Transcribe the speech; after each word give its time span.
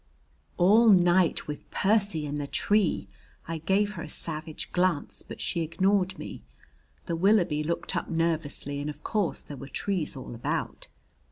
All 0.57 0.89
night 0.89 1.45
with 1.45 1.69
Percy 1.69 2.25
in 2.25 2.39
the 2.39 2.47
tree! 2.47 3.07
I 3.47 3.59
gave 3.59 3.91
her 3.93 4.01
a 4.01 4.09
savage 4.09 4.71
glance, 4.71 5.21
but 5.21 5.39
she 5.39 5.61
ignored 5.61 6.17
me. 6.17 6.41
The 7.05 7.15
Willoughby 7.15 7.63
looked 7.63 7.95
up 7.95 8.09
nervously, 8.09 8.79
and 8.79 8.89
of 8.89 9.03
course 9.03 9.43
there 9.43 9.57
were 9.57 9.67
trees 9.67 10.17
all 10.17 10.33
about. 10.33 10.87